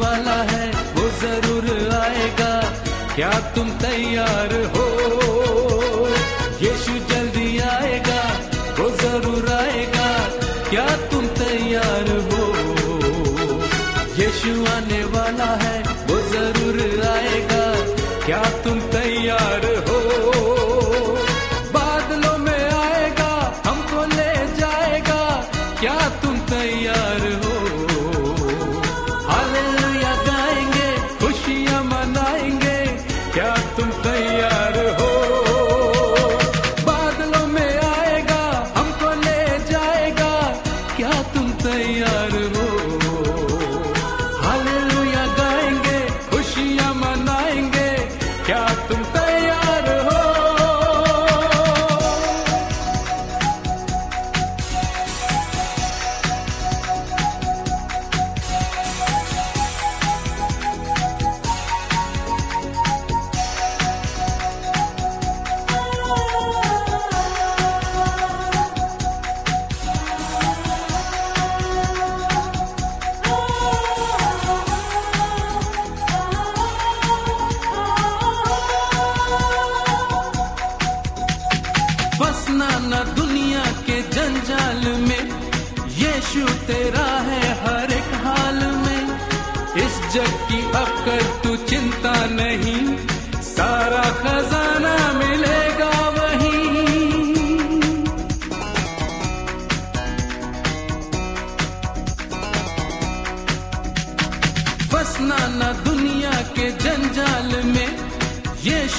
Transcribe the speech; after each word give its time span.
वाला 0.00 0.36
है 0.52 0.66
वो 0.96 1.08
ज़रूर 1.20 1.66
आएगा। 1.94 2.52
क्या 3.14 3.30
तुम 3.54 3.70
तैयार 3.80 4.54
हो? 4.76 4.79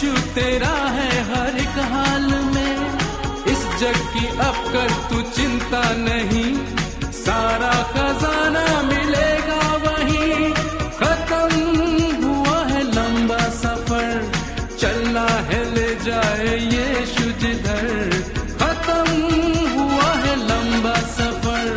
यीशु 0.02 0.22
तेरा 0.36 0.76
है 0.94 1.10
हर 1.26 1.58
एक 1.62 1.76
हाल 1.90 2.30
में। 2.54 2.78
इस 3.52 3.66
जग 3.82 3.98
की 4.14 4.26
अब 4.46 4.56
कर 4.74 4.94
तू 5.10 5.22
चिंता 5.32 5.82
नहीं। 5.98 6.50
सारा 7.18 7.74
खजाना 7.92 8.64
मिलेगा 8.82 9.60
वहीं। 9.84 10.50
खत्म 11.02 11.60
हुआ 12.24 12.58
है 12.72 12.82
लंबा 12.88 13.40
सफ़र। 13.60 14.32
चलना 14.80 15.28
है 15.50 15.62
ले 15.76 15.88
जाए 16.06 16.58
यीशु 16.74 17.30
जिधर। 17.44 18.10
खत्म 18.64 19.06
हुआ 19.78 20.12
है 20.26 20.36
लंबा 20.44 20.96
सफ़र। 21.14 21.72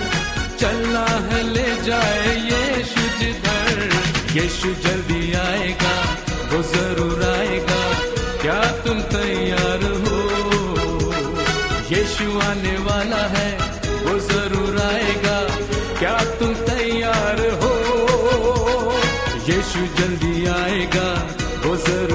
चलना 0.61 1.06
है 1.29 1.43
ले 1.53 1.69
जाए 1.83 2.37
यीशु 2.49 3.09
जिधर। 3.21 3.89
यीशु 4.41 4.75
जल्दी 4.89 5.23
आएगा, 5.47 5.97
वो 6.53 6.62
ज़रूर 6.75 7.25
आएगा। 7.31 7.84
यीशु 12.25 12.41
आने 12.41 12.77
वाला 12.85 13.23
है, 13.33 13.51
वो 14.05 14.19
ज़रूर 14.19 14.77
आएगा। 14.81 15.39
क्या 15.99 16.17
तुम 16.41 16.55
तैयार 16.69 17.41
हो? 17.62 17.73
यीशु 19.49 19.81
जल्दी 19.99 20.47
आएगा, 20.49 21.09
वो 21.67 21.77
ज़रूर 21.77 22.13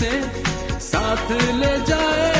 उसे 0.00 0.78
साथ 0.80 1.30
ले 1.60 1.72
जाएगा 1.86 2.39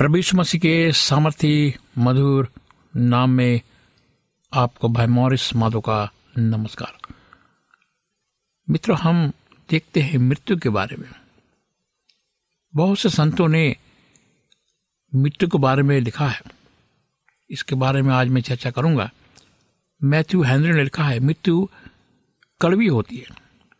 प्रभु 0.00 0.36
मसीह 0.36 0.60
के 0.60 0.92
सामर्थी, 0.92 1.74
मधुर 1.98 2.52
नाम 2.96 3.30
में 3.30 3.60
आपको 4.54 4.88
भाई 4.88 5.06
मॉरिस 5.06 5.54
माधो 5.54 5.80
का 5.80 6.12
नमस्कार। 6.38 7.14
मित्रों, 8.70 8.98
हम 8.98 9.32
देखते 9.70 10.00
हैं 10.00 10.18
मृत्यु 10.18 10.56
के 10.56 10.68
बारे 10.68 10.96
में। 10.96 11.08
बहुत 12.74 12.98
से 12.98 13.08
संतों 13.08 13.48
ने 13.48 13.76
मृत्यु 15.14 15.48
के 15.48 15.58
बारे 15.58 15.82
में 15.82 16.00
लिखा 16.00 16.28
है। 16.28 16.42
इसके 17.50 17.74
बारे 17.74 18.02
में 18.02 18.14
आज 18.14 18.28
मैं 18.28 18.40
चर्चा 18.40 18.70
करूँगा। 18.70 19.10
मैथ्यू 20.04 20.42
हेनरी 20.42 20.72
ने 20.72 20.82
लिखा 20.82 21.04
है, 21.04 21.20
मृत्यु 21.20 21.68
कड़वी 22.60 22.86
होती 22.86 23.16
है। 23.16 23.26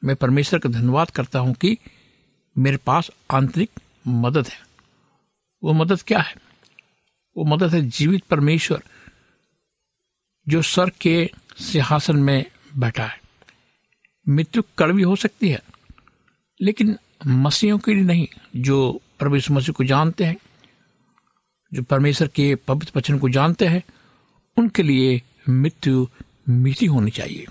मैं 0.05 0.17
परमेश्वर 0.17 0.59
का 0.59 0.69
धन्यवाद 0.69 1.11
करता 1.11 1.39
हूँ 1.39 1.55
कि 1.55 1.79
मेरे 2.59 2.77
पास 2.77 3.11
आंतरिक 3.31 3.71
मदद 4.09 4.47
है। 4.47 4.70
वो 5.63 5.73
मदद 5.73 6.03
क्या 6.03 6.19
है? 6.19 6.35
वो 7.37 7.45
मदद 7.45 7.75
है 7.75 7.83
जीवित 7.83 8.25
परमेश्वर, 8.25 8.83
जो 10.49 10.63
सर 10.63 10.91
के 10.91 11.31
सिंहासन 11.59 12.17
में 12.17 12.45
बैठा 12.77 13.07
है। 13.07 13.21
मृत्यु 14.29 14.63
कड़वी 14.79 15.03
हो 15.03 15.17
सकती 15.17 15.49
है, 15.49 15.63
लेकिन 16.61 16.99
मसीहों 17.27 17.79
के 17.79 17.95
लिए 17.95 18.05
नहीं, 18.05 18.29
जो 18.57 19.01
परमेश्वर 19.21 19.57
मसीह 19.57 19.73
को 19.73 19.85
जानते 19.85 20.25
हैं, 20.25 20.37
जो 21.75 21.83
परमेश्वर 21.83 22.29
के 22.29 22.55
पवित्र 22.55 22.93
वचन 22.97 23.19
को 23.19 23.29
जानते 23.29 23.67
हैं, 23.67 23.83
उनके 24.57 24.83
लिए 24.83 25.23
मृत्यु 25.49 26.07
मीठी 26.49 26.87
होनी 26.87 27.11
चाहिए। 27.11 27.47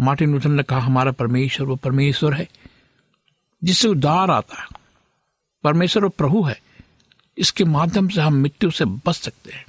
मार्टिन 0.00 0.32
लूथर 0.32 0.48
ने 0.48 0.62
कहा, 0.62 0.78
हमारा 0.78 1.12
परमेश्वर 1.12 1.66
वो 1.66 1.76
परमेश्वर 1.76 2.34
है, 2.34 2.48
जिससे 3.64 3.88
उद्धार 3.88 4.30
आता 4.30 4.62
है। 4.62 4.68
परमेश्वर 5.64 6.02
वो 6.02 6.08
प्रभु 6.08 6.42
है 6.42 6.67
इसके 7.38 7.64
माध्यम 7.64 8.08
से 8.08 8.20
हम 8.20 8.34
मृत्यु 8.34 8.70
से 8.70 8.84
बच 8.84 9.14
सकते 9.14 9.52
हैं। 9.52 9.66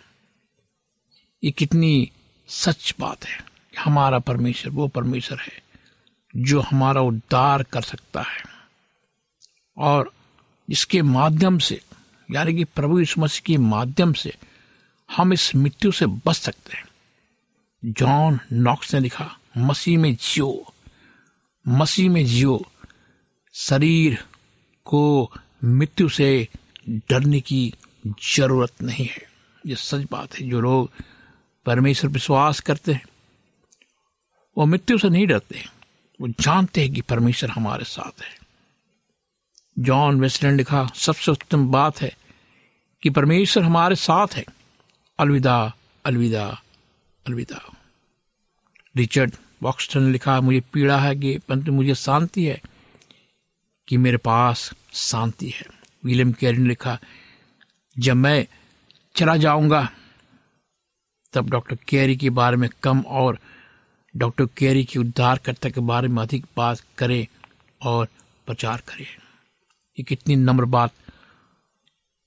ये 1.43 1.51
कितनी 1.51 2.11
सच 2.47 2.95
बात 2.99 3.25
है 3.25 3.43
हमारा 3.79 4.19
परमेश्वर, 4.19 4.71
वो 4.71 4.87
परमेश्वर 4.87 5.39
है 5.39 5.63
जो 6.35 6.61
हमारा 6.61 7.01
उद्धार 7.01 7.63
कर 7.63 7.81
सकता 7.81 8.21
है। 8.21 8.43
और 9.77 10.13
इसके 10.69 11.01
माध्यम 11.01 11.59
से, 11.59 11.81
यानी 12.31 12.53
कि 12.53 12.63
प्रभु 12.63 12.99
यीशु 12.99 13.21
मसीह 13.21 13.41
के 13.45 13.57
माध्यम 13.57 14.13
से 14.13 14.35
हम 15.17 15.33
इस 15.33 15.55
मृत्यु 15.55 15.91
से 15.91 16.05
बच 16.05 16.35
सकते 16.35 16.77
हैं। 16.77 16.85
जॉन 17.85 18.39
नॉक्स 18.53 18.93
ने 18.93 18.99
लिखा, 18.99 19.37
मसीह 19.57 19.99
में 19.99 20.15
जियो, 20.15 20.73
मसीह 21.67 22.09
में 22.09 22.25
जियो, 22.25 22.71
शरीर 23.53 24.23
को 24.85 25.31
मृत्यु 25.63 26.09
से 26.09 26.47
डरने 26.89 27.41
की 27.41 27.73
ज़रूरत 28.35 28.81
नहीं 28.81 29.05
है। 29.05 29.29
ये 29.65 29.75
सच 29.75 30.07
बात 30.11 30.35
है, 30.35 30.49
जो 30.49 30.61
लोग 30.61 30.91
परमेश्वर 31.65 32.11
विश्वास 32.11 32.59
करते 32.59 32.93
हैं, 32.93 33.05
वो 34.57 34.65
मृत्यु 34.65 34.97
से 34.97 35.09
नहीं 35.09 35.27
डरते 35.27 35.65
वो 36.21 36.27
जानते 36.27 36.81
हैं 36.81 36.93
कि 36.93 37.01
परमेश्वर 37.01 37.49
हमारे 37.49 37.83
साथ 37.83 38.21
है। 38.21 38.39
जॉन 39.79 40.19
वेस्टलैंड 40.19 40.57
लिखा, 40.57 40.91
सबसे 40.95 41.31
उत्तम 41.31 41.67
बात 41.67 42.01
है 42.01 42.17
कि 43.03 43.09
परमेश्वर 43.09 43.63
हमारे 43.63 43.95
साथ 43.95 44.27
है। 44.33 44.45
अलविदा 45.19 45.73
अलविदा 46.05 46.61
अलविदा। 47.27 47.75
रिचर्ड 48.97 49.35
बॉक्सटन 49.61 50.03
ने 50.03 50.11
लिखा, 50.11 50.41
मुझे 50.41 50.59
पीड़ा 50.73 50.99
है 50.99 51.15
कि 51.15 51.37
परंतु 51.37 51.71
मुझे 51.71 51.95
शांति 51.95 52.45
है 52.45 52.61
कि 53.87 53.97
मेरे 53.97 54.17
पास 54.17 54.73
शांति 54.93 55.49
है। 55.49 55.78
विलियम 56.05 56.31
कैरी 56.31 56.57
ने 56.57 56.69
लिखा, 56.69 56.99
जब 57.99 58.15
मैं 58.15 58.47
चला 59.15 59.37
जाऊँगा, 59.37 59.91
तब 61.33 61.49
डॉक्टर 61.49 61.77
कैरी 61.87 62.15
के 62.15 62.29
बारे 62.29 62.57
में 62.57 62.69
कम 62.83 62.99
और 62.99 63.39
डॉक्टर 64.17 64.45
कैरी 64.45 64.83
के 64.83 64.99
उद्धारकर्ता 64.99 65.69
के 65.69 65.81
बारे 65.81 66.07
में 66.07 66.23
अधिक 66.23 66.45
बात 66.57 66.81
करें 66.97 67.27
और 67.81 68.07
प्रचार 68.45 68.81
करें. 68.87 69.07
ये 69.99 70.03
कितनी 70.03 70.35
नम्र 70.35 70.65
बात 70.65 70.91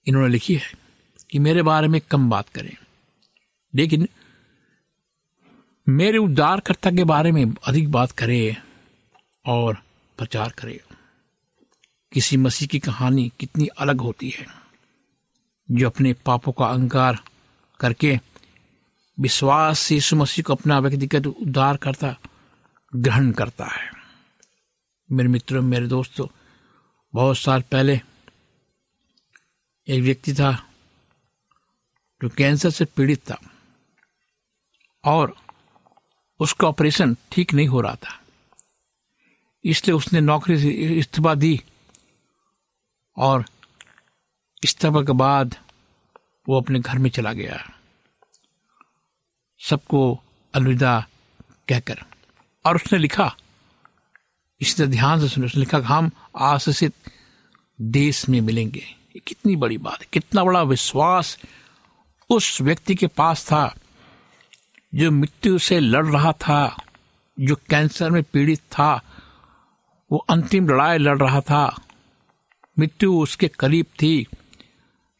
इन्होंने 0.07 0.29
लिखी 0.29 0.55
है 0.55 0.73
कि 1.31 1.39
मेरे 1.39 1.63
बारे 1.63 1.89
में 1.89 2.01
कम 2.01 2.31
बात 2.31 2.49
करें। 2.49 2.77
लेकिन 3.75 4.09
मेरे 5.89 6.19
उद्धारकर्ता 6.19 6.91
के 6.91 7.05
बारे 7.05 7.33
में 7.33 7.55
अधिक 7.67 7.91
बात 7.91 8.11
करें 8.11 8.57
और 9.47 9.75
प्रचार 10.19 10.51
करें। 10.51 10.92
किसी 12.13 12.37
मसीह 12.37 12.69
की 12.69 12.79
कहानी 12.79 13.33
कितनी 13.41 13.67
अलग 13.67 14.01
होती 14.01 14.31
है, 14.31 14.47
जो 15.71 15.91
अपने 15.91 16.13
पापों 16.13 16.53
का 16.53 16.67
अंकार 16.67 17.19
करके 17.81 18.19
विश्वास 19.21 19.79
से 19.79 19.95
यीशु 19.95 20.17
मसीह 20.17 20.43
को 20.43 20.53
अपना 20.53 20.79
व्यक्तिगत 20.79 21.27
उद्धार 21.27 21.77
करता, 21.77 22.17
ग्रहण 22.97 23.31
करता 23.33 23.65
है। 23.65 23.91
मेरे 25.13 25.29
मित्रों, 25.29 25.63
मेरे 25.63 25.87
दोस्तों, 25.87 26.27
बहुत 27.15 27.39
साल 27.39 27.63
पहले 27.63 28.01
एक 29.89 30.03
व्यक्ति 30.03 30.35
था 30.35 30.53
जो 32.23 32.29
कैंसर 32.29 32.71
से 32.71 32.85
पीड़ित 32.85 33.19
था 33.31 33.41
और 35.05 35.37
उसका 36.41 36.69
ऑपरेशन 36.69 37.17
ठीक 37.33 37.55
नहीं 37.55 37.69
हो 37.69 37.81
रहा 37.81 37.95
था। 37.95 38.21
इसलिए 39.65 39.97
उसने 39.97 40.21
नौकरी 40.21 40.59
से 40.59 40.69
इस्तीफा 40.71 41.35
दी 41.35 41.61
और 43.17 43.45
इस्तीफा 44.65 45.03
के 45.03 45.13
बाद 45.13 45.57
वो 46.49 46.61
अपने 46.61 46.81
घर 46.81 46.99
में 46.99 47.11
चला 47.11 47.33
गया। 47.33 47.71
सबको 49.61 50.21
अलविदा 50.55 51.07
कहकर। 51.69 51.99
और 52.67 52.77
उसने 52.77 52.99
लिखा 52.99 53.37
इससे 54.61 54.87
ध्यान 54.87 55.21
से 55.21 55.29
सुने, 55.29 55.47
उसने 55.47 55.61
लिखा 55.61 55.79
हम 55.79 56.11
आशीषित 56.37 56.95
देश 57.81 58.29
में 58.29 58.41
मिलेंगे। 58.41 58.87
कितनी 59.27 59.57
बड़ी 59.57 59.79
बात 59.79 60.03
कितना 60.03 60.45
बड़ा 60.45 60.63
विश्वास 60.63 61.39
उस 62.31 62.61
व्यक्ति 62.61 62.95
के 62.95 63.07
पास 63.07 63.47
था 63.47 63.75
जो 64.95 65.11
मृत्यु 65.11 65.59
से 65.59 65.81
लड़ 65.81 66.07
रहा 66.07 66.33
था, 66.33 66.77
जो 67.41 67.57
कैंसर 67.57 68.11
में 68.11 68.23
पीड़ित 68.23 68.59
था, 68.59 69.01
वो 70.13 70.19
अंतिम 70.19 70.69
लड़ाई 70.69 70.99
लड़ 70.99 71.19
रहा 71.19 71.41
था। 71.41 71.81
मृत्यु 72.79 73.15
उसके 73.15 73.49
करीब 73.49 73.87
थी। 74.03 74.27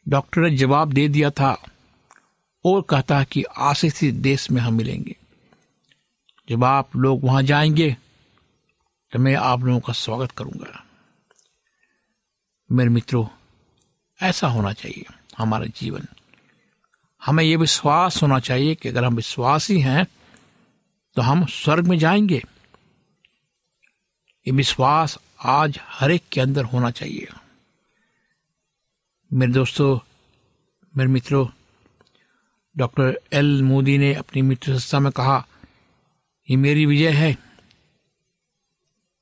डॉक्टर 0.07 0.41
ने 0.41 0.57
जवाब 0.57 0.93
दे 0.93 1.09
दिया 1.09 1.31
था 1.31 1.53
और 2.65 2.83
कहता 2.83 3.23
कि 3.25 3.43
आशीषित 3.43 4.15
देश 4.15 4.51
में 4.51 4.61
हम 4.63 4.75
मिलेंगे। 4.75 5.17
जब 6.49 6.65
आप 6.65 6.97
लोग 6.97 7.25
वहाँ 7.25 7.43
जाएँगे 7.43 7.97
तो 9.13 9.19
मैं 9.19 9.35
आप 9.35 9.61
लोगों 9.61 9.81
का 9.81 9.93
स्वागत 9.93 10.31
करूँगा। 10.31 10.85
मेरे 12.71 12.91
मित्रों, 12.91 13.27
ऐसा 14.21 14.49
होना 14.49 14.73
चाहिए 14.73 15.05
हमारा 15.39 15.67
जीवन। 15.77 16.07
हमें 17.23 17.45
यह 17.45 17.59
विश्वास 17.59 18.23
होना 18.23 18.39
चाहिए 18.39 18.75
कि 18.75 18.89
अगर 18.89 19.05
हम 19.05 19.15
विश्वासी 19.15 19.81
हैं 19.81 20.07
तो 21.17 21.23
हम 21.23 21.45
स्वर्ग 21.47 21.87
में 21.87 21.99
जाएँगे। 21.99 22.43
ये 24.47 24.53
विश्वास 24.53 25.19
आज 25.45 25.79
हर 25.83 26.11
एक 26.11 26.23
के 26.33 26.41
अंदर 26.41 26.65
होना 26.65 26.91
चाहिए। 26.91 27.29
मेरे 29.35 29.53
दोस्तों, 29.53 29.99
मेरे 30.97 31.11
मित्रों, 31.11 31.49
डॉक्टर 32.77 33.21
एल 33.33 33.63
मोदी 33.63 33.99
ने 33.99 34.15
अपनी 34.15 34.43
मित्र 34.43 34.73
संस्था 34.73 35.01
में 35.01 35.13
कहा, 35.13 35.47
ये 36.51 36.57
मेरी 36.57 36.87
विजय 36.87 37.11
है। 37.11 37.39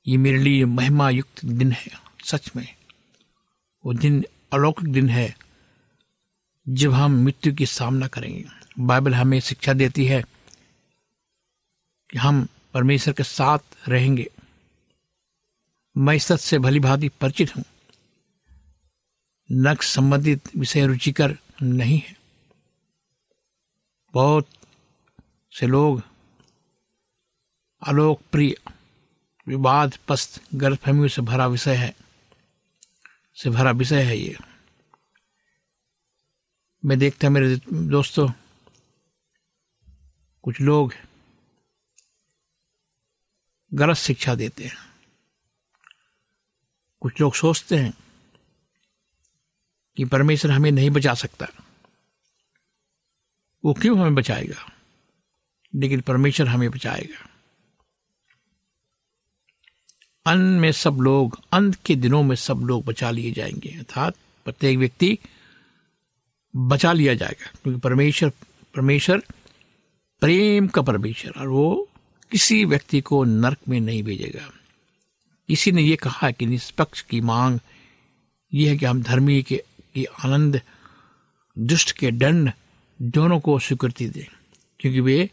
ये 0.07 0.17
मेरे 0.17 0.39
लिए 0.39 0.65
महिमा 0.65 1.11
युक्त 1.11 1.45
दिन 1.45 1.73
है, 1.73 1.89
सच 2.25 2.51
में। 2.57 2.77
वो 3.85 3.93
दिन 3.93 4.25
अलौकिक 4.53 4.89
दिन 4.89 5.09
है, 5.09 5.37
जब 6.69 6.93
हम 6.93 7.13
मृत्यु 7.13 7.55
की 7.55 7.67
सामना 7.67 8.07
करेंगे। 8.07 8.45
बाइबल 8.79 9.15
हमें 9.15 9.41
शिक्षा 9.41 9.73
देती 9.73 10.07
है 10.07 10.25
कि 12.11 12.19
हम 12.19 12.49
परमेश्वर 12.75 13.15
के 13.15 13.23
साथ 13.23 13.59
रहेंगे। 13.89 14.31
मैं 15.97 16.19
सच 16.19 16.41
से 16.41 16.59
भली 16.59 16.81
भांति 16.81 17.09
परिचित 17.09 17.57
हूँ। 17.57 17.65
नक्श 19.51 19.89
संबंधित 19.95 20.57
विषय 20.57 20.87
रुचिकर 20.87 21.37
नहीं 21.63 21.99
है। 21.99 22.17
बहुत 24.15 24.49
से 25.53 25.67
लोग 25.67 26.03
अलोकप्रिय 27.83 28.55
विवाद 29.47 29.97
पस्त 30.09 30.41
गलतफहमियों 30.55 31.09
से 31.09 31.23
भरा 31.23 31.47
विषय 31.47 31.75
है, 31.75 31.95
से 33.37 33.51
भरा 33.51 33.71
विषय 33.71 34.03
है 34.03 34.19
ये। 34.19 34.37
मैं 36.85 36.99
देखता 36.99 37.29
मेरे 37.29 37.57
दोस्तों, 37.73 38.29
कुछ 40.45 40.61
लोग 40.61 40.95
गलत 43.73 43.97
शिक्षा 43.97 44.35
देते 44.35 44.65
हैं। 44.65 44.77
कुछ 47.03 47.21
लोग 47.21 47.35
सोचते 47.35 47.79
हैं 47.79 47.93
कि 49.97 50.05
परमेश्वर 50.05 50.51
हमें 50.51 50.71
नहीं 50.71 50.91
बचा 50.91 51.15
सकता। 51.15 51.47
वो 53.65 53.73
क्यों 53.73 53.99
हमें 53.99 54.15
बचाएगा? 54.15 54.73
लेकिन 55.75 56.01
परमेश्वर 56.01 56.49
हमें 56.49 56.71
बचाएगा। 56.71 57.27
अन्न 60.27 60.43
में 60.43 60.73
सब 60.73 60.95
लोग, 60.95 61.41
अंत 61.53 61.75
के 61.87 61.97
दिनों 61.97 62.23
में 62.23 62.37
सब 62.37 62.55
लोग 62.55 62.85
बचा 62.85 63.11
लिए 63.11 63.33
जाएँगे। 63.33 63.79
अर्थात 63.79 64.15
प्रत्येक 64.45 64.79
व्यक्ति 64.79 65.19
बचा 66.57 66.93
लिया 66.93 67.15
जाएगा। 67.15 67.51
क्योंकि 67.63 67.81
परमेश्वर 67.81 68.31
परमेश्वर 68.75 69.19
प्रेम 70.21 70.67
का 70.67 70.83
परमेश्वर, 70.83 71.33
और 71.41 71.49
वो 71.49 71.89
किसी 72.31 72.65
व्यक्ति 72.65 73.01
को 73.01 73.25
नरक 73.25 73.59
में 73.69 73.81
नहीं 73.81 74.03
भेजेगा। 74.03 74.51
किसी 75.49 75.73
ने 75.73 75.83
यह 75.83 75.97
कहा 75.97 76.31
कि 76.31 76.47
निष्पक्ष 76.47 77.03
की 77.03 77.21
मांग 77.21 77.59
यह 78.55 78.71
है 78.71 78.77
कि 78.77 78.85
हम 78.85 79.03
धर्मी 79.03 79.43
के 79.43 79.65
की 79.95 80.05
आनंद, 80.05 80.63
दुष्ट 81.59 81.93
के 81.93 82.11
दंड 82.11 82.53
दोनों 83.03 83.41
को 83.41 83.59
स्वीकृति 83.59 84.09
दे। 84.09 84.29
क्योंकि 84.81 85.01
वे, 85.01 85.31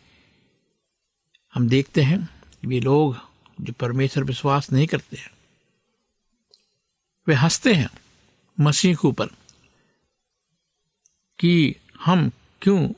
हम 1.54 1.70
देखते 1.70 2.02
हैं, 2.02 2.30
वे 2.66 2.80
लोग 2.80 3.18
जो 3.62 3.74
परमेश्वर 3.74 4.24
विश्वास 4.24 4.72
नहीं 4.72 4.88
करते 4.88 5.18
हैं। 5.18 5.32
वे 7.28 7.34
हँसते 7.34 7.74
हैं 7.74 7.90
मसीह 8.60 8.96
के 8.96 9.08
ऊपर 9.08 9.28
कि 11.40 11.76
हम 12.06 12.32
क्यों 12.62 12.90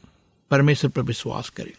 परमेश्वर 0.52 0.92
पर 0.92 1.02
विश्वास 1.02 1.50
करें। 1.50 1.74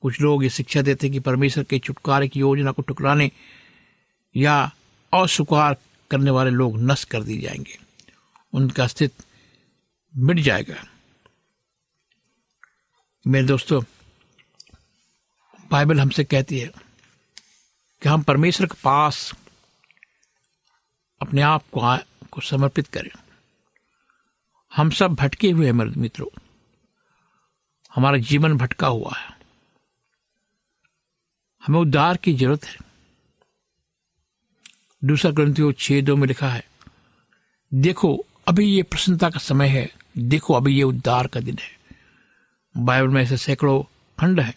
कुछ 0.00 0.20
लोग 0.20 0.44
ये 0.44 0.50
शिक्षा 0.50 0.82
देते 0.82 1.06
हैं 1.06 1.14
कि 1.14 1.20
परमेश्वर 1.20 1.64
के 1.64 1.78
छुटकारे 1.78 2.28
की 2.28 2.40
योजना 2.40 2.72
को 2.72 2.82
टुकराने 2.82 3.30
या 4.36 4.74
अस्वीकार 5.14 5.76
करने 6.10 6.30
वाले 6.30 6.50
लोग 6.50 6.78
नष्ट 6.78 7.08
कर 7.08 7.22
दिए 7.22 7.40
जाएँगे। 7.40 7.85
उनका 8.56 8.84
अस्तित्व 8.84 9.24
मिट 10.16 10.38
जाएगा। 10.38 10.86
मेरे 13.26 13.46
दोस्तों 13.46 13.82
बाइबल 15.70 16.00
हमसे 16.00 16.24
कहती 16.24 16.58
है 16.58 16.68
कि 18.02 18.08
हम 18.08 18.22
परमेश्वर 18.22 18.66
के 18.66 18.80
पास 18.84 19.34
अपने 21.22 21.42
आप 21.42 21.62
को, 21.78 21.80
को 22.30 22.40
समर्पित 22.40 22.86
करें। 22.86 23.10
हम 24.76 24.90
सब 24.90 25.14
भटके 25.14 25.50
हुए 25.50 25.66
हैं 25.66 25.72
मित्रों। 25.72 26.40
हमारा 27.94 28.16
जीवन 28.16 28.58
भटका 28.58 28.86
हुआ 28.86 29.12
है। 29.16 29.38
हमें 31.66 31.80
उद्धार 31.80 32.16
की 32.16 32.34
ज़रूरत 32.34 32.64
है। 32.64 32.76
दूसरा 35.04 35.30
ग्रंथियों 35.30 35.72
छह 35.72 36.00
दो 36.00 36.16
में 36.16 36.28
लिखा 36.28 36.48
है 36.48 36.70
देखो 37.74 38.25
अभी 38.46 38.64
ये 38.66 38.82
प्रसन्नता 38.82 39.28
का 39.30 39.38
समय 39.38 39.68
है। 39.68 39.88
देखो, 40.18 40.54
अभी 40.54 40.76
ये 40.76 40.82
उद्धार 40.82 41.26
का 41.26 41.40
दिन 41.40 41.56
है। 41.58 41.70
बाइबल 42.74 43.08
में 43.08 43.22
ऐसे 43.22 43.36
सैकड़ों 43.36 43.82
खंड 44.18 44.40
है, 44.40 44.54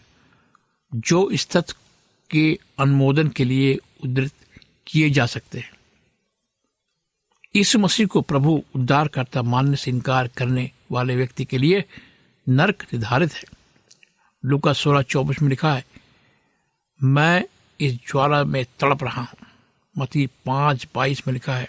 जो 0.94 1.30
इस 1.30 1.48
तथ्य 1.50 1.74
के 2.30 2.60
अनुमोदन 2.80 3.28
के 3.28 3.44
लिए 3.44 3.78
उद्धृत 4.04 4.32
किए 4.88 5.10
जा 5.10 5.26
सकते 5.26 5.60
हैं। 5.60 5.72
इस 7.56 7.76
मसीह 7.76 8.08
को 8.08 8.22
प्रभु 8.22 8.64
उद्धारकर्ता 8.76 9.42
मानने 9.42 9.76
से 9.76 9.92
इनकार 9.92 10.28
करने 10.28 10.70
वाले 10.92 11.16
व्यक्ति 11.16 11.46
के 11.46 11.58
लिए 11.58 11.84
नरक 12.48 12.86
निर्धारित 12.94 13.34
है। 13.34 13.44
लुका 14.44 14.74
सोलह 14.74 15.02
चौबीस 15.02 15.42
में 15.42 15.50
लिखा 15.50 15.74
है, 15.74 15.86
मैं 17.04 17.44
इस 17.80 17.98
ज्वाला 18.08 18.44
में 18.44 18.64
तड़प 18.80 19.04
रहा 19.04 19.22
हूँ। 19.22 19.48
मती 19.98 20.28
पाँच 20.46 20.88
बाईस 20.96 21.28
में 21.28 21.34
लिखा 21.34 21.56
है 21.56 21.68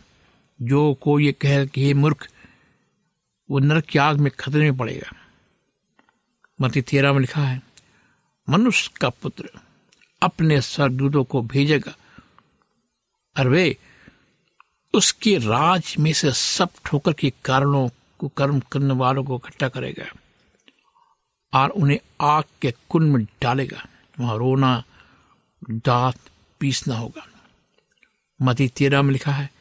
जो 0.62 0.94
को 0.94 1.20
ये 1.20 1.32
कह 1.32 1.66
कि 1.66 1.94
मूर्ख, 1.94 2.28
वो 3.50 3.58
नरक 3.58 3.84
की 3.84 3.98
आग 3.98 4.18
में 4.18 4.32
खतरे 4.40 4.60
में 4.60 4.76
पड़ेगा। 4.76 5.12
मती 6.60 6.82
तेरह 6.82 7.12
में 7.12 7.20
लिखा 7.20 7.44
है, 7.44 7.62
मनुष्य 8.50 8.90
का 9.00 9.08
पुत्र 9.08 9.50
अपने 10.22 10.60
सरदूतों 10.60 11.24
को 11.24 11.42
भेजेगा। 11.42 11.96
और 13.38 13.48
वे 13.48 13.76
उसके 14.94 15.38
राज 15.38 15.96
में 15.98 16.12
से 16.12 16.32
सब 16.32 16.68
ठोकर 16.84 17.12
के 17.12 17.32
कारणों 17.44 17.88
को 18.18 18.28
कर्म 18.28 18.60
करने 18.60 18.94
वालों 18.94 19.24
को 19.24 19.36
इकट्ठा 19.36 19.68
करेगा 19.68 20.12
और 21.54 21.70
उन्हें 21.70 21.98
आग 22.20 22.44
के 22.62 22.74
कुंड 22.88 23.12
में 23.12 23.26
डालेगा। 23.42 23.86
वहाँ 24.20 24.38
रोना, 24.38 24.84
दांत 25.70 26.18
पीसना 26.60 26.96
होगा। 26.96 27.26
मती 28.42 28.68
तेरह 28.68 29.02
में 29.02 29.12
लिखा 29.12 29.32
है 29.32 29.59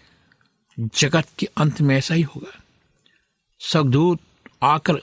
जगत 0.79 1.27
के 1.39 1.45
अंत 1.45 1.81
में 1.81 1.97
ऐसा 1.97 2.13
ही 2.13 2.21
होगा। 2.21 2.63
सगदूत 3.59 4.19
आकर 4.63 5.01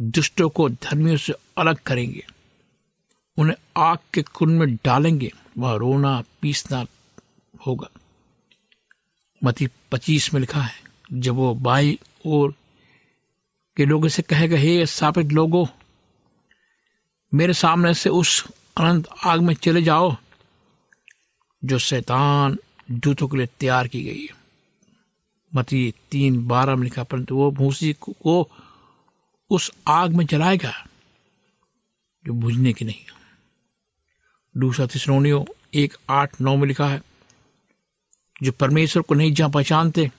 दुष्टों 0.00 0.48
को 0.48 0.68
धर्मियों 0.68 1.16
से 1.16 1.34
अलग 1.58 1.78
करेंगे। 1.78 2.26
उन्हें 3.38 3.56
आग 3.76 3.98
के 4.14 4.22
कुंड 4.22 4.58
में 4.58 4.76
डालेंगे, 4.76 5.32
वह 5.58 5.76
रोना 5.76 6.22
पीसना 6.40 6.86
होगा। 7.66 7.88
मती 9.44 9.68
पच्चीस 9.92 10.34
में 10.34 10.40
लिखा 10.40 10.60
है, 10.60 10.82
जब 11.12 11.34
वो 11.34 11.54
बाई 11.54 11.98
और 12.26 12.54
के 13.76 13.84
लोगों 13.84 14.08
से 14.08 14.22
कहेगा, 14.22 14.56
हे 14.56 14.86
स्थापित 14.86 15.26
लोगों, 15.26 15.66
मेरे 17.34 17.52
सामने 17.52 17.94
से 17.94 18.10
उस 18.10 18.44
अनंत 18.76 19.08
आग 19.24 19.40
में 19.40 19.54
चले 19.54 19.82
जाओ, 19.82 20.16
जो 21.64 21.78
शैतान 21.78 22.58
दूतों 22.90 23.28
के 23.28 23.36
लिए 23.36 23.46
तैयार 23.46 23.88
की 23.88 24.02
गई 24.02 24.22
है। 24.22 24.43
मती 25.56 25.94
तीन 26.10 26.46
बारह 26.46 26.76
में 26.76 26.84
लिखा, 26.84 27.02
परंतु 27.02 27.36
वो 27.36 27.50
भूसी 27.50 27.92
को 27.92 28.50
उस 29.50 29.70
आग 29.88 30.12
में 30.12 30.26
जलाएगा, 30.26 30.72
जो 32.26 32.32
बुझने 32.32 32.72
की 32.72 32.84
नहीं 32.84 33.04
दूसरा 34.56 34.86
तिसरोनियो 34.86 35.46
एक 35.74 35.96
आठ 36.10 36.40
नौ 36.40 36.56
में 36.56 36.66
लिखा 36.68 36.88
है, 36.88 37.02
जो 38.42 38.52
परमेश्वर 38.52 39.02
को 39.02 39.14
नहीं 39.14 39.32
जहाँ 39.32 39.50
पहचानते, 39.50 40.10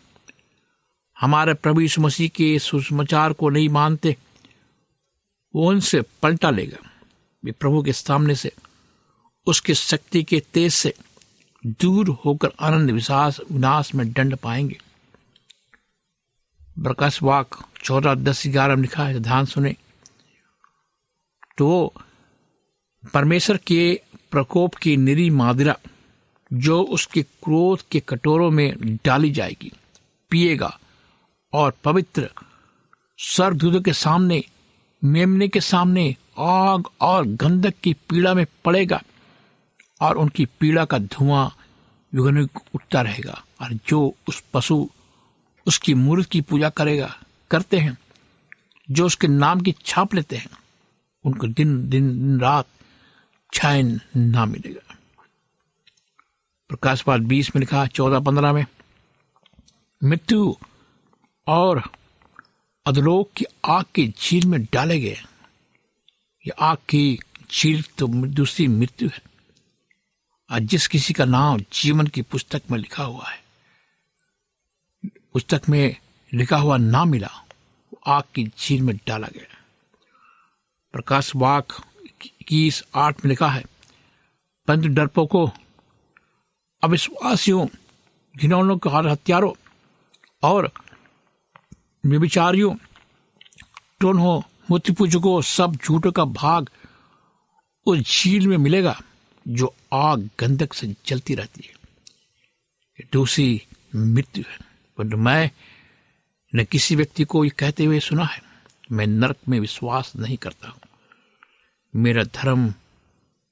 हमारे 1.20 1.54
प्रभु 1.54 1.82
यीशु 1.82 2.02
मसीह 2.02 2.30
के 2.30 2.60
सुसमाचार 2.60 3.34
को 3.34 3.50
नहीं 3.50 3.70
मानते, 3.70 4.16
वो 5.56 5.70
उनसे 5.70 6.02
पलटा 6.02 6.50
लेगा। 6.50 6.78
वे 7.44 7.52
प्रभु 7.52 7.84
के 7.84 7.94
सामने 7.94 8.36
से, 8.36 8.52
उसके 9.48 9.74
शक्ति 9.74 10.24
के 10.24 10.40
तेज 10.54 10.74
से 10.74 10.94
दूर 11.66 12.10
होकर 12.26 12.52
आनंद 12.60 12.92
विश्वास, 12.92 13.40
विनाश 13.52 13.96
में 13.96 14.12
दंड 14.12 14.36
पाएँगे। 14.36 14.80
प्रकाश 16.84 17.22
वाक 17.24 17.56
चौदह 17.84 18.14
दस 18.16 18.44
ग्यारह 18.48 18.76
में 18.76 18.82
लिखा 18.82 19.06
है, 19.06 19.20
ध्यान 19.20 19.46
सुने। 19.46 19.76
तो 21.58 21.94
परमेश्वर 23.14 23.58
के 23.58 24.02
प्रकोप 24.32 24.76
की 24.76 24.96
निरी 24.98 25.30
मादिरा 25.30 25.76
जो 26.54 26.82
उसके 26.84 27.22
क्रोध 27.22 27.82
के 27.92 28.00
कटोरों 28.00 28.50
में 28.52 28.96
डाली 29.06 29.32
जाएगी, 29.32 29.72
पिएगा 30.30 30.80
और 31.54 31.74
पवित्र 31.84 32.30
स्वर्गदूतों 33.18 33.82
के 33.82 33.94
सामने, 33.94 34.44
मेमने 35.04 35.48
के 35.48 35.62
सामने 35.62 36.16
आग 36.38 36.88
और 37.02 37.26
गंधक 37.26 37.74
की 37.84 37.94
पीड़ा 37.94 38.34
में 38.34 38.46
पड़ेगा 38.66 39.02
और 40.02 40.18
उनकी 40.18 40.46
पीड़ा 40.60 40.86
का 40.86 40.98
धुआँ 40.98 41.56
युगन 42.16 42.38
उठता 42.76 43.02
रहेगा 43.02 43.44
और 43.62 43.74
जो 43.88 44.16
उस 44.30 44.44
पशु 44.54 44.90
उसकी 45.66 45.94
मूर्त 45.94 46.30
की 46.30 46.42
पूजा 46.42 46.70
करेगा 46.70 47.20
करते 47.52 47.80
हैं। 47.80 47.98
जो 48.92 49.06
उसके 49.06 49.28
नाम 49.28 49.62
की 49.62 49.76
छाप 49.86 50.16
लेते 50.16 50.36
हैं 50.36 50.50
उनको 51.26 51.48
दिन 51.48 51.90
दिन, 51.90 51.90
दिन 51.90 52.40
रात 52.40 52.68
चैन 53.54 54.02
ना 54.18 54.46
मिलेगा। 54.46 54.96
प्रकाश 56.70 57.04
बीस 57.10 57.56
में 57.56 57.60
लिखा 57.60 57.86
चौदह 57.86 58.20
पंद्रह 58.20 58.54
में 58.54 58.66
मृत्यु 60.04 60.56
और 61.48 61.84
अधलोक 62.86 63.32
की 63.36 63.46
आग 63.66 63.86
की 63.96 64.08
झील 64.08 64.46
में 64.46 64.64
डाले 64.64 65.00
गए। 65.00 65.18
ये 66.46 66.50
आग 66.50 66.78
की 66.78 67.20
झील 67.52 67.82
तो 67.82 68.08
दूसरी 68.08 68.68
मृत्यु 68.68 69.10
है। 69.10 69.22
और 70.52 70.60
जिस 70.60 70.88
किसी 70.88 71.14
का 71.14 71.26
नाम 71.26 71.60
जीवन 71.74 72.08
की 72.08 72.22
पुस्तक 72.22 72.62
में 72.72 72.78
लिखा 72.78 73.04
हुआ 73.04 73.30
है 73.30 73.45
पुस्तक 75.36 75.62
में 75.70 75.96
लिखा 76.34 76.58
हुआ 76.58 76.78
ना 76.78 77.06
मिला। 77.06 77.46
आग 78.08 78.24
की 78.36 78.52
झील 78.60 78.82
में 78.82 79.00
डाला 79.08 79.28
गया। 79.28 79.58
प्रकाश 80.94 81.32
वाक 81.36 81.68
इक्कीस 82.26 82.84
आठ 82.96 83.26
में 83.26 83.30
लिखा 83.30 83.50
है 83.50 83.66
परंतु 84.68 84.88
डरपो 84.88 85.26
को, 85.26 85.52
अविश्वासियों, 86.84 87.68
घिनौनों 88.38 88.78
के 88.78 88.90
हत्यारों 88.90 89.54
और 90.44 90.72
व्यभिचारियों 92.06 92.76
टोनों 94.00 94.42
मूर्ति 94.70 94.92
पूजकों 94.92 95.42
सब 95.42 95.76
झूठों 95.76 96.12
का 96.12 96.26
भाग 96.26 96.70
उस 97.86 98.00
झील 98.00 98.48
में 98.48 98.58
मिलेगा 98.58 99.02
जो 99.48 99.76
आग 99.94 100.30
गंधक 100.40 100.74
से 100.74 100.96
जलती 101.06 101.36
रहती 101.36 101.62
है। 101.66 101.74
दूसरी 103.14 103.62
मृत्यु 103.96 104.44
है। 104.50 104.65
परंतु 104.98 105.18
मैं 105.18 105.50
न 106.54 106.64
किसी 106.64 106.96
व्यक्ति 106.96 107.24
को 107.24 107.44
ये 107.46 107.50
कहते 107.50 107.86
हुए 107.86 108.00
सुना 108.00 108.26
है। 108.26 108.42
मैं 108.92 109.08
नरक 109.08 109.38
में 109.50 109.60
विश्वास 109.60 110.12
नहीं 110.16 110.38
करता 110.38 110.68
हूँ। 110.68 110.80
मेरा 111.94 112.24
धर्म 112.24 112.74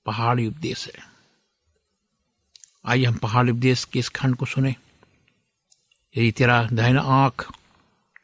पहाड़ी 0.06 0.48
उपदेश 0.48 0.86
है। 0.88 1.04
आइए 2.86 3.06
हम 3.06 3.16
पहाड़ी 3.16 3.52
उपदेश 3.52 3.84
के 3.86 4.00
इस 4.00 4.10
खंड 4.10 4.36
को 4.36 4.46
सुने। 4.46 4.76
यदि 6.16 6.32
तेरा 6.32 6.64
दहना 6.74 7.02
आँख 7.02 7.46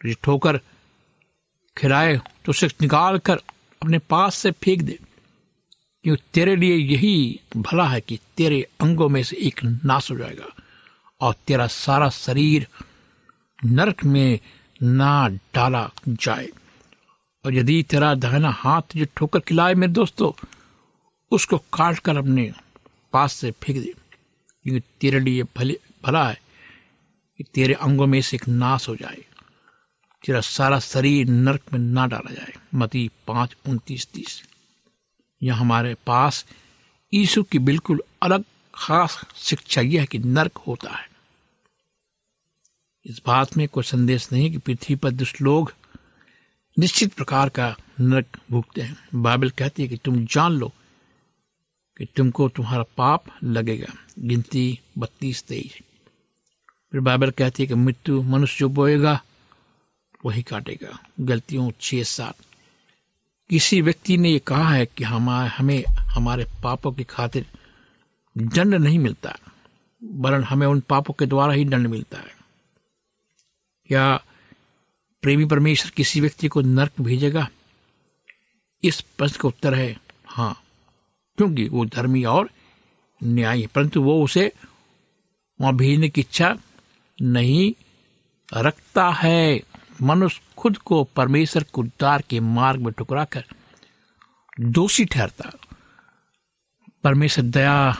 तुझे 0.01 0.15
ठोकर 0.23 0.59
खिलाए 1.77 2.17
तो 2.17 2.49
उसे 2.49 2.67
निकाल 2.81 3.17
कर 3.17 3.37
अपने 3.81 3.99
पास 3.99 4.35
से 4.35 4.51
फेंक 4.51 4.81
दे। 4.81 4.99
क्यों 6.03 6.15
तेरे 6.33 6.55
लिए 6.55 6.75
यही 6.75 7.39
भला 7.57 7.87
है 7.87 8.01
कि 8.01 8.19
तेरे 8.37 8.61
अंगों 8.79 9.07
में 9.09 9.23
से 9.23 9.37
एक 9.37 9.63
नाश 9.63 10.11
हो 10.11 10.17
जाएगा 10.17 10.47
और 11.21 11.33
तेरा 11.47 11.67
सारा 11.67 12.09
शरीर 12.09 12.67
नरक 13.65 14.03
में 14.03 14.39
ना 14.83 15.27
डाला 15.27 15.91
जाए। 16.09 16.47
और 17.45 17.55
यदि 17.55 17.83
तेरा 17.83 18.15
दहना 18.15 18.49
हाथ 18.49 18.81
तुझे 18.81 19.07
ठोकर 19.17 19.39
खिलाए 19.39 19.73
मेरे 19.73 19.93
दोस्तों, 19.93 20.45
उसको 21.31 21.57
काट 21.57 21.99
कर 21.99 22.17
अपने 22.17 22.53
पास 23.13 23.33
से 23.33 23.51
फेंक 23.51 23.79
दे। 23.79 23.93
क्योंकि 24.63 24.79
तेरे 25.01 25.19
लिए 25.19 25.43
भले 25.43 25.79
भला 26.05 26.29
है 26.29 26.41
कि 27.37 27.43
तेरे 27.43 27.73
अंगों 27.73 28.07
में 28.07 28.21
से 28.21 28.37
एक 28.37 28.47
नाश 28.47 28.89
हो 28.89 28.95
जाए। 28.95 29.25
तेरा 30.25 30.41
सारा 30.41 30.79
शरीर 30.79 31.27
नरक 31.27 31.61
में 31.73 31.79
ना 31.79 32.07
डाला 32.07 32.33
जाए। 32.33 32.53
मती 32.75 33.11
पाँच, 33.27 33.55
उनतीस, 33.67 34.07
तीस। 34.07 34.43
यह 35.43 35.55
हमारे 35.55 35.95
पास 36.07 36.45
यीशु 37.13 37.43
की 37.43 37.59
बिल्कुल 37.59 38.01
अलग 38.21 38.43
खास 38.75 39.21
शिक्षा 39.35 39.81
यह 39.81 40.01
है 40.01 40.07
कि 40.07 40.19
नरक 40.19 40.57
होता 40.57 40.89
है। 40.89 41.08
इस 43.05 43.21
बात 43.25 43.57
में 43.57 43.67
कोई 43.67 43.83
संदेश 43.83 44.31
नहीं 44.31 44.51
कि 44.51 44.57
पृथ्वी 44.57 44.95
पर 44.95 45.11
दुष्ट 45.11 45.41
लोग 45.41 45.73
निश्चित 46.79 47.13
प्रकार 47.13 47.49
का 47.49 47.75
नरक 48.01 48.25
भुगते 48.51 48.81
हैं। 48.81 48.97
बाइबल 49.15 49.49
कहती 49.49 49.83
है 49.83 49.89
कि 49.89 49.97
तुम 49.97 50.25
जान 50.25 50.51
लो 50.51 50.73
कि 51.97 52.05
तुमको 52.05 52.49
तुम्हारा 52.49 52.83
पाप 52.97 53.23
लगेगा। 53.43 53.93
गिनती 54.19 54.79
बत्तीस 54.97 55.43
तेईस। 55.43 55.79
फिर 56.91 57.01
बाइबल 57.01 57.31
कहती 57.31 57.63
है 57.63 57.67
कि 57.67 57.73
मृत्यु 57.73 58.21
मनुष्य 58.21 58.59
जो 58.59 58.69
बोएगा, 58.69 59.21
वही 60.25 60.43
काटेगा। 60.43 60.99
गलतियों 61.19 61.71
छह 61.81 62.03
सात। 62.03 62.35
किसी 63.49 63.81
व्यक्ति 63.81 64.17
ने 64.17 64.29
यह 64.29 64.41
कहा 64.47 64.69
है 64.69 64.85
कि 64.85 65.03
हमारे 65.03 65.49
हमें 65.49 65.83
हमारे 65.89 66.45
पापों 66.63 66.91
की 66.91 67.03
खातिर 67.03 67.45
दंड 68.37 68.75
नहीं 68.75 68.99
मिलता, 68.99 69.37
वरन 70.03 70.43
हमें 70.43 70.67
उन 70.67 70.79
पापों 70.79 71.13
के 71.13 71.25
द्वारा 71.25 71.53
ही 71.53 71.65
दंड 71.65 71.87
मिलता 71.87 72.17
है। 72.17 72.38
क्या 73.89 74.23
प्रेमी 75.21 75.45
परमेश्वर 75.45 75.91
किसी 75.91 76.21
व्यक्ति 76.21 76.47
को 76.47 76.61
नर्क 76.61 77.01
भेजेगा? 77.01 77.47
इस 78.83 79.01
प्रश्न 79.01 79.37
का 79.41 79.47
उत्तर 79.47 79.73
है 79.73 79.97
हाँ 80.27 80.53
क्योंकि 81.37 81.67
वो 81.69 81.85
धर्मी 81.85 82.23
और 82.23 82.49
न्यायी 83.23 83.65
परंतु 83.67 84.01
वो 84.01 84.23
उसे 84.23 84.51
वहाँ 85.61 85.75
भेजने 85.75 86.09
की 86.09 86.21
इच्छा 86.21 86.55
नहीं 87.21 87.73
रखता 88.53 89.09
है। 89.09 89.61
मनुष्य 90.01 90.41
खुद 90.57 90.77
को 90.77 91.03
परमेश्वर 91.03 91.63
के 91.63 91.81
उद्धार 91.81 92.23
के 92.29 92.39
मार्ग 92.39 92.81
में 92.81 92.93
टुकरा 92.93 93.25
कर 93.25 93.45
दोषी 94.59 95.05
ठहरता। 95.05 95.51
परमेश्वर 97.03 97.45
दया, 97.45 97.91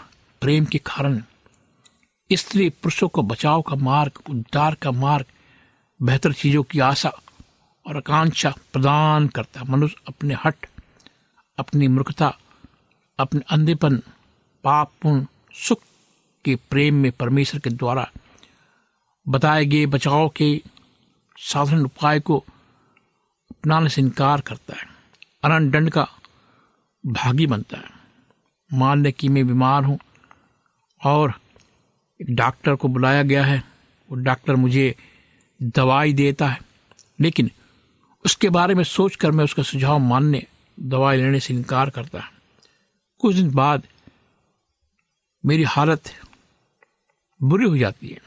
प्रेम 0.41 0.65
के 0.65 0.77
कारण 0.77 1.21
स्त्री 2.31 2.69
पुरुषों 2.69 3.09
को 3.09 3.21
बचाव 3.23 3.61
का 3.61 3.75
मार्ग, 3.75 4.11
उद्धार 4.29 4.75
का 4.75 4.91
मार्ग 4.91 5.25
बेहतर 6.01 6.33
चीज़ों 6.33 6.63
की 6.63 6.79
आशा 6.79 7.09
और 7.87 7.97
आकांक्षा 7.97 8.53
प्रदान 8.73 9.27
करता 9.27 9.59
है। 9.59 9.69
मनुष्य 9.69 9.95
अपने 10.07 10.35
हट 10.45 10.65
अपनी 11.59 11.87
मूर्खता, 11.87 12.37
अपने 13.19 13.41
अंधेपन 13.49 13.97
पाप 14.63 14.91
पुण्य 15.01 15.27
सुख 15.53 15.81
के 16.45 16.55
प्रेम 16.55 16.95
में 16.95 17.11
परमेश्वर 17.11 17.61
के 17.61 17.69
द्वारा 17.69 18.09
बताए 19.27 19.65
गए 19.65 19.85
बचाव 19.85 20.29
के 20.29 20.61
साधारण 21.37 21.81
उपाय 21.81 22.19
को 22.19 22.37
अपनाने 23.51 23.89
से 23.89 24.01
इनकार 24.01 24.41
करता 24.41 24.75
है। 24.75 24.87
अनंत 25.43 25.73
दंड 25.73 25.89
का 25.89 26.07
भागी 27.05 27.47
बनता 27.47 27.77
है। 27.77 27.89
मान 28.73 29.03
ले 29.03 29.11
कि 29.11 29.29
मैं 29.29 29.47
बीमार 29.47 29.83
हूँ 29.83 29.99
और 31.05 31.33
डॉक्टर 32.21 32.75
को 32.75 32.87
बुलाया 32.87 33.23
गया 33.23 33.45
है। 33.45 33.63
वो 34.11 34.15
डॉक्टर 34.15 34.55
मुझे 34.55 34.95
दवाई 35.63 36.13
देता 36.13 36.47
है। 36.47 36.61
लेकिन 37.19 37.51
उसके 38.25 38.49
बारे 38.49 38.75
में 38.75 38.83
सोचकर 38.83 39.31
मैं 39.31 39.43
उसका 39.43 39.63
सुझाव 39.63 39.99
मानने, 39.99 40.45
दवाई 40.79 41.17
लेने 41.17 41.39
से 41.39 41.53
इनकार 41.53 41.89
करता 41.89 42.19
है। 42.19 42.31
कुछ 43.17 43.35
दिन 43.35 43.51
बाद 43.51 43.87
मेरी 45.45 45.63
हालत 45.63 46.03
बुरी 47.41 47.65
हो 47.65 47.77
जाती 47.77 48.07
है। 48.07 48.19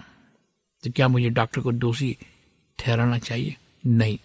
तो 0.84 0.90
क्या 0.90 1.08
मुझे 1.08 1.28
डॉक्टर 1.28 1.60
को 1.60 1.72
दोषी 1.72 2.16
ठहराना 2.78 3.18
चाहिए? 3.18 3.56
नहीं। 3.86 4.18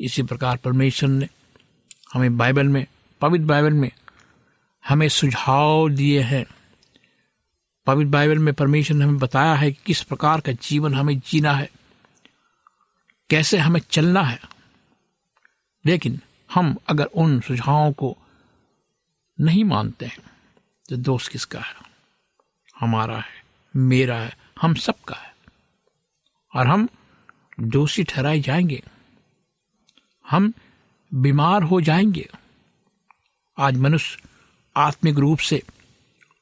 इसी 0.00 0.22
प्रकार 0.22 0.56
परमेश्वर 0.56 1.08
ने 1.08 1.28
हमें 2.14 2.36
बाइबल 2.36 2.66
में, 2.66 2.86
पवित्र 3.20 3.44
बाइबल 3.44 3.72
में 3.72 3.90
हमें 4.88 5.08
सुझाव 5.08 5.88
दिए 5.88 6.20
हैं। 6.20 6.46
पवित्र 7.86 8.10
बाइबल 8.10 8.38
में 8.38 8.54
परमेश्वर 8.54 8.96
ने 8.96 9.04
हमें 9.04 9.18
बताया 9.18 9.54
है 9.54 9.72
कि 9.72 9.82
किस 9.86 10.02
प्रकार 10.02 10.40
का 10.40 10.52
जीवन 10.52 10.94
हमें 10.94 11.18
जीना 11.18 11.52
है, 11.52 11.70
कैसे 13.30 13.58
हमें 13.58 13.80
चलना 13.80 14.22
है। 14.22 14.40
लेकिन 15.86 16.20
हम 16.54 16.76
अगर 16.88 17.04
उन 17.04 17.40
सुझावों 17.40 17.92
को 17.92 18.16
नहीं 19.40 19.64
मानते 19.64 20.06
हैं 20.06 20.18
तो 20.88 20.96
दोष 20.96 21.28
किसका 21.28 21.60
है? 21.60 21.74
हमारा 22.80 23.16
है, 23.16 23.42
मेरा 23.76 24.18
है, 24.18 24.36
हम 24.60 24.74
सबका 24.74 25.16
है। 25.16 25.34
और 26.54 26.66
हम 26.66 26.88
दोषी 27.60 28.04
ठहराए 28.04 28.40
जाएँगे, 28.40 28.82
हम 30.30 30.52
बीमार 31.14 31.62
हो 31.62 31.80
जाएँगे। 31.80 32.28
आज 33.58 33.76
मनुष्य 33.76 34.22
आत्मिक 34.76 35.16
रूप 35.16 35.38
से, 35.38 35.62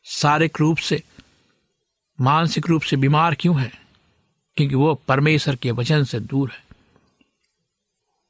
शारीरिक 0.04 0.61
रूप 0.61 0.78
से 0.78 1.02
मानसिक 2.20 2.66
रूप 2.66 2.83
से 2.83 2.96
बीमार 2.96 3.35
क्यों 3.35 3.61
है? 3.61 3.72
क्योंकि 4.57 4.74
वो 4.74 4.94
परमेश्वर 4.94 5.57
के 5.57 5.70
वचन 5.70 6.05
से 6.05 6.20
दूर 6.20 6.50
है। 6.50 6.64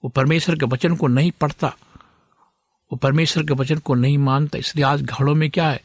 वो 0.04 0.10
परमेश्वर 0.10 0.54
के 0.54 0.66
वचन 0.66 0.96
को 0.96 1.06
नहीं 1.06 1.30
पढ़ता। 1.30 1.76
वो 2.92 2.96
परमेश्वर 2.96 3.42
के 3.42 3.54
वचन 3.54 3.78
को 3.78 3.94
नहीं 3.94 4.18
मानता। 4.18 4.58
इसलिए 4.58 4.84
आज 4.84 5.02
घरों 5.02 5.34
में 5.34 5.50
क्या 5.50 5.70
है? 5.70 5.82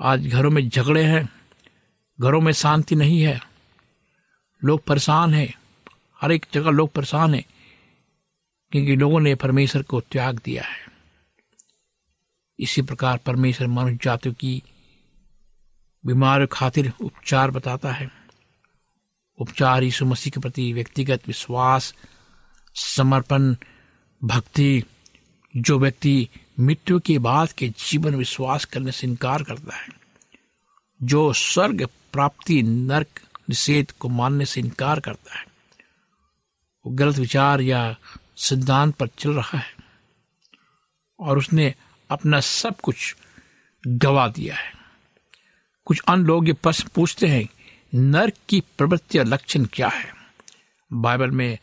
आज 0.00 0.26
घरों 0.26 0.50
में 0.50 0.68
झगड़े 0.68 1.04
हैं। 1.04 1.28
घरों 2.20 2.40
में 2.40 2.52
शांति 2.52 2.94
नहीं 2.94 3.22
है। 3.22 3.40
लोग 4.64 4.84
परेशान 4.84 5.34
हैं। 5.34 5.54
हर 6.20 6.32
एक 6.32 6.46
जगह 6.54 6.70
लोग 6.70 6.92
परेशान 6.92 7.34
हैं। 7.34 7.44
क्योंकि 8.72 8.96
लोगों 8.96 9.20
ने 9.20 9.34
परमेश्वर 9.34 9.82
को 9.82 10.00
त्याग 10.00 10.40
दिया 10.44 10.62
है। 10.62 10.84
इसी 12.60 12.82
प्रकार 12.82 13.18
परमेश्वर 13.18 13.66
मनुष्य 13.66 13.98
जातियों 14.02 14.34
की 14.34 14.62
बीमार 16.06 16.46
खातिर 16.46 16.92
उपचार 17.00 17.50
बताता 17.50 17.92
है। 17.92 18.10
उपचार 19.38 19.82
यीशु 19.82 20.04
मसीह 20.04 20.30
के 20.30 20.40
प्रति 20.40 20.72
व्यक्तिगत 20.72 21.20
विश्वास, 21.26 21.94
समर्पण, 22.74 23.56
भक्ति, 24.24 24.84
जो 25.56 25.78
व्यक्ति 25.78 26.28
मृत्यु 26.60 27.00
के 27.00 27.18
बाद 27.18 27.52
के 27.52 27.68
जीवन 27.68 28.14
विश्वास 28.14 28.64
करने 28.64 28.92
से 28.92 29.06
इनकार 29.06 29.42
करता 29.42 29.76
है, 29.76 29.88
जो 31.02 31.32
स्वर्ग 31.32 31.88
प्राप्ति 32.12 32.62
नरक 32.62 33.20
निषेध 33.48 33.90
को 33.90 34.08
मानने 34.08 34.46
से 34.46 34.60
इनकार 34.60 35.00
करता 35.00 35.38
है, 35.38 35.46
वो 36.86 36.92
गलत 36.92 37.18
विचार 37.18 37.60
या 37.60 37.96
सिद्धांत 38.36 38.94
पर 38.94 39.06
चल 39.06 39.30
रहा 39.30 39.58
है 39.58 39.74
और 41.20 41.38
उसने 41.38 41.74
अपना 42.10 42.40
सब 42.40 42.80
कुछ 42.80 43.16
गवा 43.86 44.28
दिया 44.28 44.56
है। 44.56 44.83
कुछ 45.86 46.00
अन्य 46.08 46.24
लोग 46.24 46.46
ये 46.46 46.52
प्रश्न 46.52 46.88
पूछते 46.94 47.26
हैं, 47.26 47.48
नर्क 47.94 48.34
की 48.48 48.60
प्रवृत्ति 48.78 49.18
और 49.18 49.24
लक्षण 49.24 49.64
क्या 49.72 49.88
है? 49.88 50.12
बाइबल 50.90 51.30
में 51.30 51.58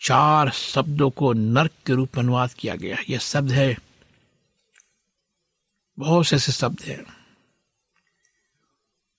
चार 0.00 0.50
शब्दों 0.50 1.10
को 1.10 1.32
नर्क 1.32 1.72
के 1.86 1.92
रूप 1.92 2.16
में 2.16 2.22
अनुवाद 2.24 2.52
किया 2.52 2.74
गया 2.74 2.96
यह 3.08 3.18
शब्द 3.18 3.52
है, 3.52 3.76
बहुत 5.98 6.26
से 6.26 6.36
ऐसे 6.36 6.52
शब्द 6.52 6.80
हैं। 6.80 7.02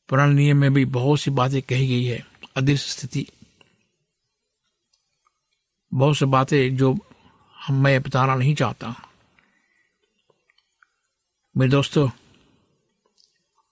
पुराने 0.09 0.33
नियम 0.33 0.57
में 0.57 0.73
भी 0.73 0.85
बहुत 0.85 1.19
सी 1.19 1.31
बातें 1.31 1.61
कही 1.61 1.87
गई 1.87 2.03
है, 2.03 2.25
अदृश्य 2.57 2.91
स्थिति। 2.91 3.27
बहुत 5.91 6.17
सी 6.17 6.25
बातें 6.25 6.75
जो 6.77 6.93
हम 7.57 7.83
मैं 7.83 8.01
बताना 8.01 8.35
नहीं 8.35 8.55
चाहता। 8.55 8.93
मेरे 11.55 11.71
दोस्तों 11.71 12.09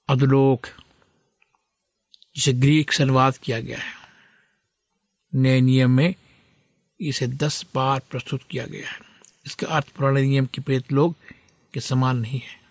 अधलोक, 0.10 0.68
जिसे 2.36 2.54
ग्रीक 2.54 2.92
से 2.92 3.04
अनुवाद 3.04 3.38
किया 3.38 3.60
गया 3.60 3.78
है, 3.78 3.94
नए 5.36 5.62
नियम 5.62 5.92
में 5.92 6.16
इसे 7.00 7.28
दस 7.28 7.66
बार 7.76 8.02
प्रस्तुत 8.12 8.42
किया 8.50 8.66
गया 8.66 8.90
है। 8.90 9.00
इसका 9.46 9.68
अर्थ, 9.68 9.90
पुराने 9.90 10.22
नियम 10.22 10.46
के 10.46 10.62
प्रेत 10.62 10.92
लोग 10.92 11.16
के 11.74 11.80
समान 11.80 12.18
नहीं 12.18 12.40
है। 12.40 12.62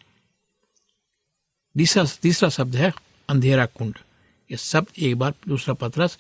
तीसरा 1.77 2.05
तीसरा 2.23 2.49
शब्द 2.49 2.77
है 2.77 2.93
अंधेरा 3.29 3.67
कुंड। 3.67 3.99
यह 4.51 4.57
शब्द 4.57 4.89
एक 4.99 5.19
बार 5.19 5.35
दूसरा 5.49 5.75
पत्रस 5.75 6.19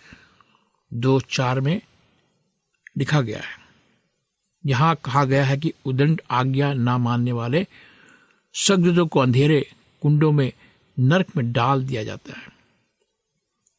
दो 0.92 1.20
चार 1.20 1.61
में 1.61 1.81
लिखा 2.98 3.20
गया 3.20 3.38
है। 3.38 3.57
यहाँ 4.66 4.94
कहा 5.05 5.25
गया 5.25 5.44
है 5.44 5.57
कि 5.57 5.72
उदंड 5.85 6.20
आज्ञा 6.31 6.72
ना 6.72 6.98
मानने 6.98 7.33
वाले 7.33 7.66
सगदों 8.55 9.07
को 9.07 9.20
अंधेरे 9.20 9.70
कुंडों 10.03 10.33
में 10.33 10.53
नरक 11.03 11.37
में 11.37 11.53
डाल 11.53 11.85
दिया 11.85 12.05
जाता 12.05 12.38
है। 12.38 12.49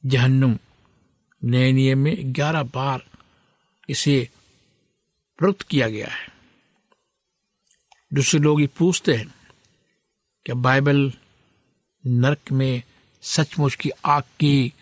जहन्नुम, 0.05 0.59
नए 1.43 1.71
नियम 1.71 1.99
में 1.99 2.33
ग्यारह 2.33 2.63
बार 2.63 3.05
इसे 3.89 4.29
प्रयुक्त 5.37 5.61
किया 5.61 5.89
गया 5.89 6.07
है। 6.07 6.27
दूसरे 8.13 8.39
लोग 8.39 8.61
ये 8.61 8.67
पूछते 8.67 9.13
हैं 9.13 9.33
क्या 10.45 10.55
बाइबल 10.55 11.13
नरक 12.07 12.51
में 12.51 12.83
सचमुच 13.21 13.75
की 13.75 13.89
आग 13.89 14.23
की 14.23 14.73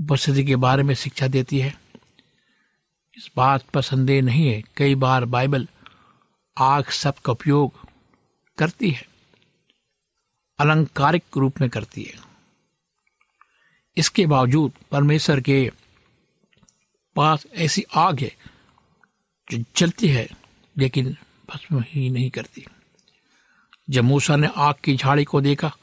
उपस्थिति 0.00 0.44
के 0.44 0.56
बारे 0.56 0.82
में 0.82 0.94
शिक्षा 0.94 1.28
देती 1.28 1.58
है? 1.58 1.74
इस 3.16 3.30
बात 3.36 3.62
पर 3.62 3.82
संदेह 3.82 4.22
नहीं 4.22 4.48
है। 4.48 4.62
कई 4.76 4.94
बार 4.94 5.24
बाइबल 5.24 5.68
आग 6.58 6.90
शब्द 6.90 7.18
का 7.18 7.32
उपयोग 7.32 7.72
करती 8.58 8.90
है। 8.90 9.13
अलंकारिक 10.58 11.24
रूप 11.36 11.60
में 11.60 11.70
करती 11.70 12.02
है। 12.02 12.14
इसके 13.96 14.26
बावजूद 14.26 14.72
परमेश्वर 14.90 15.40
के 15.40 15.70
पास 17.16 17.46
ऐसी 17.54 17.84
आग 17.94 18.20
है 18.20 18.36
जो 19.50 19.64
जलती 19.76 20.08
है, 20.08 20.28
लेकिन 20.78 21.16
भस्म 21.50 21.84
ही 21.88 22.10
नहीं 22.10 22.30
करती। 22.30 22.66
जब 23.90 24.04
मूसा 24.04 24.36
ने 24.36 24.48
आग 24.56 24.74
की 24.84 24.96
झाड़ी 24.96 25.24
को 25.24 25.40
देखा, 25.40 25.76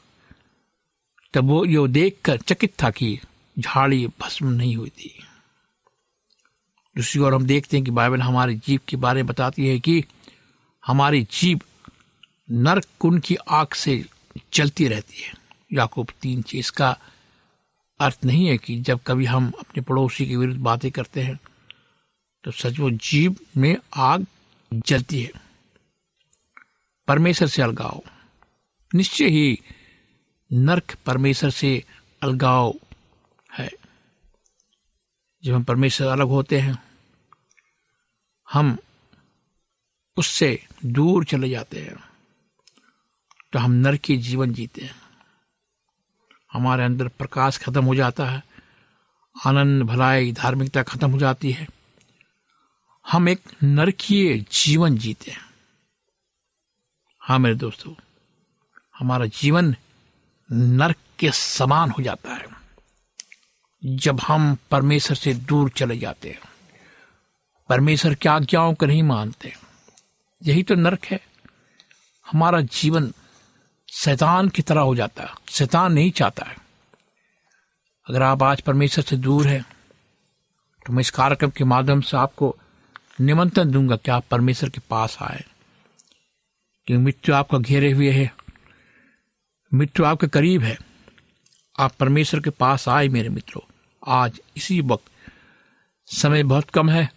तब 1.34 1.44
वो 1.44 1.64
यो 1.64 1.88
देखकर 1.88 2.36
चकित 2.36 2.82
था 2.82 2.90
कि 2.90 3.20
झाड़ी 3.58 4.06
भस्म 4.06 4.48
नहीं 4.48 4.76
हुई 4.76 4.88
थी। 4.88 5.26
दूसरी 6.96 7.20
ओर 7.20 7.34
हम 7.34 7.46
देखते 7.46 7.76
हैं 7.76 7.84
कि 7.84 7.90
बाइबल 7.90 8.20
हमारी 8.20 8.54
जीव 8.54 8.80
के 8.88 8.96
बारे 8.96 9.22
में 9.22 9.26
बताती 9.26 9.68
है 9.68 9.80
कि 9.80 10.04
हमारी 10.86 11.22
जीव 11.22 11.60
नरक 12.50 12.84
कुंड 13.00 13.22
की 13.22 13.34
आग 13.34 13.72
से 13.72 14.04
चलती 14.52 14.88
रहती 14.88 15.22
है। 15.22 15.34
याकूब 15.72 16.08
तीन 16.22 16.42
चीज़ 16.42 16.72
का 16.72 16.98
अर्थ 18.00 18.18
नहीं 18.24 18.46
है 18.46 18.58
कि 18.58 18.80
जब 18.80 19.00
कभी 19.06 19.24
हम 19.24 19.52
अपने 19.58 19.82
पड़ोसी 19.82 20.26
के 20.26 20.36
विरुद्ध 20.36 20.60
बातें 20.60 20.90
करते 20.90 21.22
हैं 21.22 21.38
तो 22.44 22.50
सच 22.50 22.78
वो 22.78 22.90
जीव 22.90 23.36
में 23.56 23.76
आग 23.96 24.26
जलती 24.72 25.22
है। 25.22 25.30
परमेश्वर 27.08 27.48
से 27.48 27.62
अलगाव। 27.62 28.02
निश्चय 28.94 29.26
ही 29.26 29.60
नरक 30.52 30.96
परमेश्वर 31.06 31.50
से 31.50 31.84
अलगाव 32.22 32.74
है। 33.58 33.70
जब 35.44 35.54
हम 35.54 35.64
परमेश्वर 35.64 36.06
अलग 36.06 36.26
होते 36.26 36.60
हैं, 36.60 36.82
हम 38.52 38.78
उससे 40.16 40.66
दूर 40.86 41.24
चले 41.24 41.50
जाते 41.50 41.80
हैं। 41.80 42.11
तो 43.52 43.58
हम 43.58 43.70
नर 43.70 43.96
की 43.96 44.16
जीवन 44.16 44.52
जीते 44.52 44.80
हैं। 44.80 44.96
हमारे 46.52 46.84
अंदर 46.84 47.08
प्रकाश 47.08 47.58
खत्म 47.58 47.84
हो 47.84 47.94
जाता 47.94 48.26
है। 48.26 48.42
आनंद, 49.46 49.82
भलाई, 49.82 50.32
धार्मिकता 50.32 50.82
खत्म 50.82 51.10
हो 51.10 51.18
जाती 51.18 51.52
है। 51.52 51.66
हम 53.10 53.28
एक 53.28 53.40
नरकीय 53.62 54.44
जीवन 54.52 54.96
जीते 54.98 55.30
हैं। 55.30 55.44
हाँ 57.20 57.38
मेरे 57.38 57.54
दोस्तों, 57.54 57.94
हमारा 58.98 59.26
जीवन 59.26 59.76
नरक 60.52 60.96
के 61.18 61.30
समान 61.30 61.90
हो 61.90 62.02
जाता 62.02 62.34
है। 62.34 62.44
जब 63.84 64.20
हम 64.20 64.56
परमेश्वर 64.70 65.16
से 65.16 65.34
दूर 65.34 65.70
चले 65.70 65.98
जाते 65.98 66.30
हैं, 66.30 66.40
परमेश्वर 67.68 68.14
की 68.14 68.28
आज्ञाओं 68.28 68.74
को 68.74 68.86
नहीं 68.86 69.02
मानते, 69.02 69.54
यही 70.42 70.62
तो 70.62 70.74
नरक 70.74 71.04
है। 71.04 71.20
हमारा 72.26 72.60
जीवन 72.60 73.12
शैतान 73.92 74.48
की 74.48 74.62
तरह 74.62 74.80
हो 74.80 74.96
जाता 74.96 75.22
है। 75.22 75.30
शैतान 75.48 75.92
नहीं 75.92 76.10
चाहता 76.10 76.46
है। 76.46 76.56
अगर 78.08 78.22
आप 78.22 78.42
आज 78.42 78.60
परमेश्वर 78.60 79.04
से 79.04 79.16
दूर 79.16 79.46
हैं 79.46 79.66
तो 80.86 80.92
मैं 80.92 81.00
इस 81.00 81.10
कार्यक्रम 81.10 81.50
के 81.50 81.64
माध्यम 81.64 82.00
से 82.00 82.16
आपको 82.16 82.56
निमंत्रण 83.20 83.70
दूँगा 83.70 83.96
कि 83.96 84.10
आप 84.10 84.24
परमेश्वर 84.30 84.70
के 84.70 84.80
पास 84.90 85.18
आए। 85.20 85.44
कि 86.86 86.96
मृत्यु 86.96 87.34
आपका 87.34 87.58
घेरे 87.58 87.92
हुए 87.92 88.10
है। 88.10 88.34
मृत्यु 89.74 90.06
आपके 90.06 90.26
करीब 90.26 90.62
है। 90.62 90.78
आप 91.78 91.92
परमेश्वर 91.92 92.40
के 92.40 92.50
पास 92.50 92.88
आए 92.88 93.08
मेरे 93.08 93.28
मित्रों। 93.28 93.72
आज 94.06 94.40
इसी 94.56 94.80
वक्त 94.80 95.04
समय 96.06 96.42
बहुत 96.42 96.70
कम 96.70 96.90
है। 96.90 97.12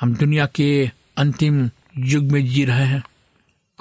हम 0.00 0.14
दुनिया 0.14 0.46
के 0.46 0.90
अंतिम 1.16 1.70
युग 1.98 2.24
में 2.24 2.46
जी 2.46 2.64
रहे 2.64 2.86
हैं। 2.86 3.02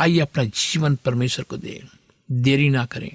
आइए 0.02 0.20
अपना 0.20 0.44
जीवन 0.44 0.96
परमेश्वर 0.96 1.46
को 1.46 1.58
दें। 1.58 1.98
देरी 2.32 2.70
ना 2.70 2.86
करें। 2.86 3.14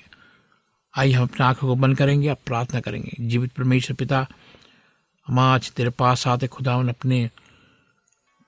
आइए 0.99 1.13
हम 1.13 1.23
अपनी 1.23 1.45
आँखों 1.45 1.69
को 1.69 1.75
बंद 1.75 1.99
करेंगे 1.99 2.29
अब 2.29 2.37
प्रार्थना 2.47 2.81
करेंगे। 2.81 3.17
जीवित 3.21 3.53
परमेश्वर 3.53 3.97
पिता, 3.97 4.27
हम 5.27 5.39
आज 5.39 5.73
तेरे 5.73 5.91
पास 5.91 6.27
आते 6.27 6.47
खुदावन 6.47 6.89
अपने 6.89 7.31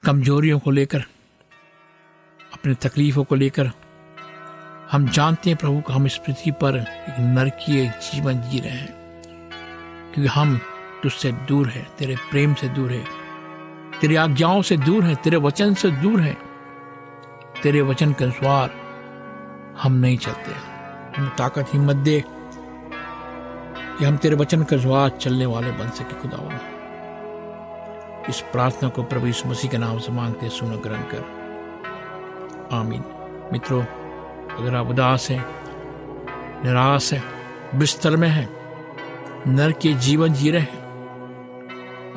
कमजोरियों 0.04 0.58
को 0.58 0.70
लेकर, 0.70 1.00
अपने 2.52 2.74
तकलीफों 2.74 3.24
को 3.24 3.34
लेकर, 3.34 3.70
हम 4.90 5.08
जानते 5.08 5.50
हैं 5.50 5.58
प्रभु 5.58 5.80
कि 5.80 5.92
हम 5.92 6.06
इस 6.06 6.16
पृथ्वी 6.16 6.52
पर 6.52 6.76
एक 6.76 7.16
नरकीय 7.20 7.88
जीवन 7.88 8.50
जी 8.50 8.58
रहे 8.60 8.70
हैं। 8.70 9.22
क्योंकि 10.12 10.28
हम 10.28 10.58
तुझसे 11.02 11.32
दूर 11.32 11.68
है, 11.68 11.88
तेरे 11.98 12.16
प्रेम 12.16 12.54
से 12.54 12.68
दूर 12.68 12.92
है, 12.92 13.04
तेरी 14.00 14.16
आज्ञाओं 14.16 14.62
से 14.62 14.76
दूर 14.76 15.04
है, 15.04 15.14
तेरे 15.14 15.36
वचन 15.36 15.74
से 15.74 15.90
दूर 15.90 16.20
है। 16.20 16.47
तेरे 17.62 17.80
वचन 17.80 18.12
के 18.12 18.24
अनुसार 18.24 18.70
हम 19.82 19.92
नहीं 19.92 20.18
चलते। 20.18 20.52
हम 21.16 21.28
ताकत 21.38 21.66
हिम्मत 21.72 21.96
दे 21.96 22.24
कि 23.98 24.04
हम 24.04 24.16
तेरे 24.16 24.36
वचन 24.36 24.62
के 24.62 24.76
अनुसार 24.76 25.08
चलने 25.08 25.46
वाले 25.46 25.70
बन 25.70 25.88
सके 25.88 26.14
खुदावन। 26.14 26.60
इस 28.28 28.40
प्रार्थना 28.40 28.88
को 28.88 29.02
प्रभु 29.02 29.26
यीशु 29.26 29.48
मसीह 29.48 29.70
के 29.70 29.78
नाम 29.78 29.98
से 29.98 30.12
मांगते 30.12 30.48
सुनो 30.48 30.78
ग्रहण 30.78 31.02
कर। 31.02 31.38
आमीन। 32.72 33.04
मित्रों, 33.52 33.82
अगर 34.56 34.74
आप 34.74 34.86
उदास 34.86 35.30
हैं, 35.30 35.46
निराश 36.64 37.12
है, 37.12 37.22
बिस्तर 37.74 38.16
में 38.16 38.28
है, 38.28 38.48
नर 39.46 39.72
के 39.72 39.92
जीवन 39.92 40.32
जी 40.32 40.50
रहे 40.50 40.62
हैं, 40.62 40.88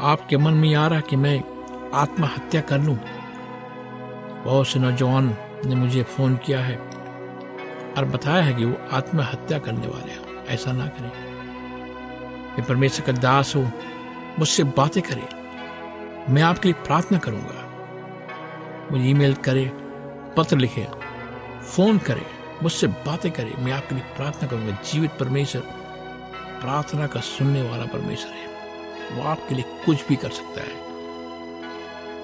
आपके 0.01 0.38
मन 0.38 0.54
में 0.54 0.75
आ 0.75 0.88
रहा 0.88 0.99
कि 0.99 1.15
मैं 1.15 1.43
आत्महत्या 1.93 2.62
कर 2.62 2.80
लूँ। 2.80 2.99
बहुत 4.45 4.67
से 4.67 4.80
नौजवान 4.80 5.38
ने 5.65 5.75
मुझे 5.75 6.04
फ़ोन 6.04 6.36
किया 6.36 6.60
है 6.60 6.77
और 7.97 8.06
बताया 8.06 8.43
है 8.43 8.54
कि 8.54 8.65
वो 8.65 8.88
आत्महत्या 8.91 9.60
करने 9.60 9.88
वाले 9.88 10.12
हैं। 10.12 10.45
ऐसा 10.45 10.71
ना 10.71 10.86
करें। 10.88 11.12
मैं 12.51 12.65
परमेश्वर 12.65 13.06
का 13.06 13.12
दास 13.12 13.56
हूँ, 13.56 13.73
मुझसे 14.39 14.63
बातें 14.63 15.04
करें। 15.04 15.27
मैं 16.34 16.41
आपके 16.41 16.69
लिए 16.69 16.84
प्रार्थना 16.86 17.17
करूँगा। 17.17 17.67
मुझे 18.91 19.04
ईमेल 19.04 19.34
करे, 19.34 19.71
पत्र 20.38 20.58
लिखे, 20.58 20.88
फ़ोन 21.63 21.97
करे, 21.97 22.25
मुझसे 22.63 22.88
बातें 22.88 23.32
करे। 23.32 23.54
मैं 23.60 23.71
आपके 23.71 23.95
लिए 23.95 24.04
प्रार्थना 24.04 24.47
करूँगा। 24.49 24.71
जीवित 24.71 25.12
परमेश्वर, 25.12 25.62
प्रार्थना 26.62 27.08
का 27.08 27.19
सुनने 27.19 27.62
वाला 27.62 27.86
परमेश्वर 27.86 28.32
है। 28.32 28.51
वो 29.12 29.23
आपके 29.23 29.56
लिए 29.56 29.65
कुछ 29.86 30.08
भी 30.08 30.15
कर 30.15 30.30
सकता 30.30 30.62
है। 30.62 30.90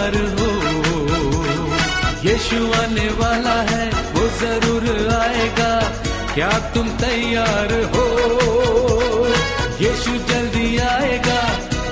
तैयार 0.00 0.16
हो। 0.36 0.48
यीशु 2.24 2.58
आने 2.72 3.08
वाला 3.20 3.56
है, 3.70 3.86
वो 4.14 4.22
ज़रूर 4.40 4.84
आएगा। 5.14 5.72
क्या 6.34 6.50
तुम 6.74 6.88
तैयार 6.96 7.72
हो? 7.92 8.04
यीशु 9.80 10.12
जल्दी 10.30 10.68
आएगा, 10.78 11.40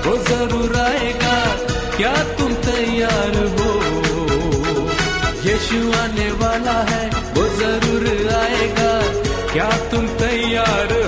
वो 0.06 0.16
ज़रूर 0.24 0.76
आएगा। 0.76 1.36
क्या 1.96 2.14
तुम 2.38 2.54
तैयार 2.64 3.36
हो? 3.58 3.70
यीशु 5.44 5.80
आने 6.00 6.30
वाला 6.40 6.78
है, 6.90 7.04
वो 7.36 7.44
ज़रूर 7.58 8.04
आएगा। 8.34 8.92
क्या 9.52 9.70
तुम 9.90 10.06
तैयार 10.06 10.92
हो 10.92 11.07